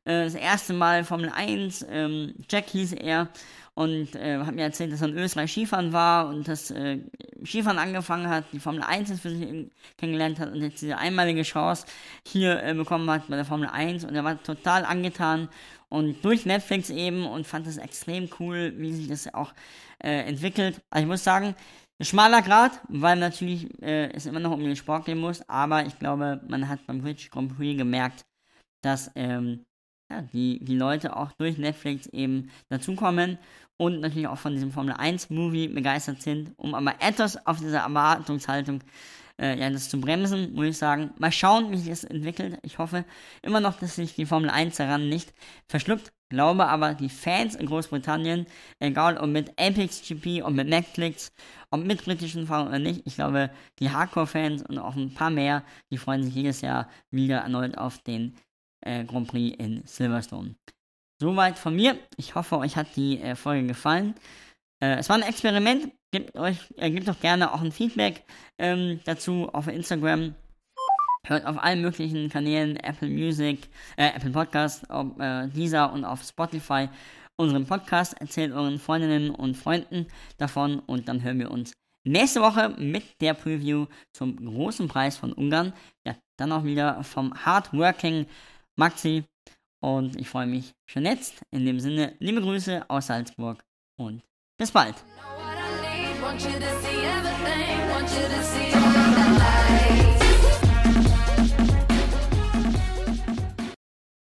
äh, 0.04 0.24
das 0.24 0.34
erste 0.34 0.74
Mal 0.74 1.04
Formel 1.04 1.30
1, 1.34 1.86
ähm, 1.90 2.34
Jack 2.50 2.68
hieß 2.68 2.92
er, 2.92 3.28
und 3.80 4.14
äh, 4.14 4.36
hat 4.36 4.54
mir 4.54 4.64
erzählt, 4.64 4.92
dass 4.92 5.00
er 5.00 5.08
in 5.08 5.16
Österreich 5.16 5.50
Skifahren 5.50 5.94
war 5.94 6.28
und 6.28 6.46
das 6.46 6.70
äh, 6.70 6.98
Skifahren 7.42 7.78
angefangen 7.78 8.28
hat, 8.28 8.44
die 8.52 8.58
Formel 8.58 8.82
1 8.82 9.18
für 9.18 9.30
sich 9.30 9.70
kennengelernt 9.96 10.38
hat 10.38 10.52
und 10.52 10.60
jetzt 10.60 10.82
diese 10.82 10.98
einmalige 10.98 11.42
Chance 11.44 11.86
hier 12.26 12.62
äh, 12.62 12.74
bekommen 12.74 13.08
hat 13.08 13.28
bei 13.28 13.36
der 13.36 13.46
Formel 13.46 13.70
1 13.70 14.04
und 14.04 14.14
er 14.14 14.22
war 14.22 14.42
total 14.42 14.84
angetan 14.84 15.48
und 15.88 16.22
durch 16.22 16.44
Netflix 16.44 16.90
eben 16.90 17.24
und 17.24 17.46
fand 17.46 17.66
das 17.66 17.78
extrem 17.78 18.28
cool, 18.38 18.74
wie 18.76 18.92
sich 18.92 19.08
das 19.08 19.32
auch 19.32 19.54
äh, 20.04 20.26
entwickelt. 20.28 20.82
Also 20.90 21.04
ich 21.04 21.08
muss 21.08 21.24
sagen, 21.24 21.54
ein 21.98 22.04
schmaler 22.04 22.42
Grad, 22.42 22.72
weil 22.88 23.18
natürlich 23.18 23.66
äh, 23.82 24.12
es 24.12 24.26
immer 24.26 24.40
noch 24.40 24.52
um 24.52 24.62
den 24.62 24.76
Sport 24.76 25.06
gehen 25.06 25.18
muss, 25.18 25.40
aber 25.48 25.86
ich 25.86 25.98
glaube, 25.98 26.42
man 26.46 26.68
hat 26.68 26.86
beim 26.86 27.00
British 27.00 27.30
Grand 27.30 27.56
Prix 27.56 27.78
gemerkt, 27.78 28.26
dass 28.82 29.10
ähm, 29.14 29.64
ja, 30.10 30.20
die, 30.20 30.62
die 30.62 30.76
Leute 30.76 31.16
auch 31.16 31.32
durch 31.32 31.56
Netflix 31.56 32.06
eben 32.08 32.50
dazukommen 32.68 33.38
und 33.80 34.00
natürlich 34.00 34.28
auch 34.28 34.36
von 34.36 34.52
diesem 34.52 34.72
Formel 34.72 34.92
1 34.92 35.30
Movie 35.30 35.66
begeistert 35.66 36.20
sind, 36.20 36.52
um 36.58 36.74
aber 36.74 36.96
etwas 37.00 37.46
auf 37.46 37.60
diese 37.60 37.78
Erwartungshaltung 37.78 38.80
äh, 39.40 39.58
ja, 39.58 39.70
das 39.70 39.88
zu 39.88 39.98
bremsen, 39.98 40.52
muss 40.52 40.66
ich 40.66 40.76
sagen. 40.76 41.12
Mal 41.18 41.32
schauen, 41.32 41.70
wie 41.70 41.78
sich 41.78 41.88
das 41.88 42.04
entwickelt. 42.04 42.58
Ich 42.62 42.76
hoffe 42.76 43.06
immer 43.40 43.58
noch, 43.60 43.78
dass 43.78 43.96
sich 43.96 44.14
die 44.14 44.26
Formel 44.26 44.50
1 44.50 44.76
daran 44.76 45.08
nicht 45.08 45.32
verschluckt. 45.66 46.12
Glaube 46.28 46.66
aber, 46.66 46.92
die 46.92 47.08
Fans 47.08 47.54
in 47.54 47.64
Großbritannien, 47.64 48.44
egal 48.80 49.16
ob 49.16 49.30
mit 49.30 49.48
Apex 49.58 50.06
GP 50.06 50.42
und 50.42 50.56
mit 50.56 50.68
Netflix, 50.68 51.32
ob 51.70 51.82
mit 51.82 52.04
britischen 52.04 52.46
Fahrern 52.46 52.68
oder 52.68 52.78
nicht, 52.78 53.06
ich 53.06 53.14
glaube, 53.14 53.50
die 53.78 53.90
Hardcore-Fans 53.90 54.62
und 54.68 54.78
auch 54.78 54.94
ein 54.94 55.14
paar 55.14 55.30
mehr, 55.30 55.64
die 55.90 55.96
freuen 55.96 56.22
sich 56.22 56.34
jedes 56.34 56.60
Jahr 56.60 56.86
wieder 57.10 57.38
erneut 57.38 57.78
auf 57.78 57.96
den 58.02 58.36
äh, 58.82 59.04
Grand 59.04 59.28
Prix 59.28 59.56
in 59.58 59.82
Silverstone. 59.86 60.54
Soweit 61.20 61.58
von 61.58 61.76
mir. 61.76 61.98
Ich 62.16 62.34
hoffe, 62.34 62.56
euch 62.56 62.76
hat 62.76 62.96
die 62.96 63.20
äh, 63.20 63.36
Folge 63.36 63.66
gefallen. 63.66 64.14
Äh, 64.82 64.96
es 64.96 65.08
war 65.10 65.16
ein 65.16 65.22
Experiment. 65.22 65.92
Gebt, 66.12 66.34
euch, 66.34 66.56
äh, 66.76 66.90
gebt 66.90 67.06
doch 67.06 67.20
gerne 67.20 67.52
auch 67.52 67.60
ein 67.60 67.72
Feedback 67.72 68.24
ähm, 68.58 69.00
dazu 69.04 69.48
auf 69.52 69.68
Instagram. 69.68 70.34
Hört 71.26 71.44
auf 71.44 71.62
allen 71.62 71.82
möglichen 71.82 72.30
Kanälen, 72.30 72.76
Apple 72.76 73.10
Music, 73.10 73.68
äh, 73.96 74.08
Apple 74.16 74.30
Podcast, 74.30 74.88
auf 74.90 75.18
äh, 75.20 75.46
dieser 75.48 75.92
und 75.92 76.06
auf 76.06 76.22
Spotify 76.22 76.88
unseren 77.36 77.66
Podcast. 77.66 78.18
Erzählt 78.18 78.52
euren 78.52 78.78
Freundinnen 78.78 79.30
und 79.30 79.58
Freunden 79.58 80.06
davon 80.38 80.78
und 80.78 81.06
dann 81.08 81.22
hören 81.22 81.38
wir 81.38 81.50
uns 81.50 81.74
nächste 82.04 82.40
Woche 82.40 82.70
mit 82.78 83.20
der 83.20 83.34
Preview 83.34 83.86
zum 84.14 84.36
großen 84.36 84.88
Preis 84.88 85.18
von 85.18 85.34
Ungarn. 85.34 85.74
Ja, 86.06 86.16
dann 86.38 86.52
auch 86.52 86.64
wieder 86.64 87.04
vom 87.04 87.34
Hardworking 87.44 88.24
Maxi. 88.76 89.24
Und 89.80 90.20
ich 90.20 90.28
freue 90.28 90.46
mich 90.46 90.74
schon 90.86 91.04
jetzt. 91.04 91.40
In 91.50 91.64
dem 91.64 91.80
Sinne, 91.80 92.14
liebe 92.18 92.40
Grüße 92.40 92.84
aus 92.88 93.06
Salzburg 93.06 93.64
und 93.96 94.22
bis 94.58 94.70
bald. 94.70 94.94